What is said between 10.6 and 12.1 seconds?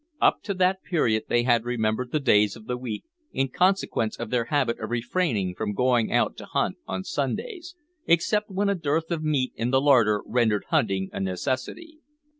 hunting a necessity.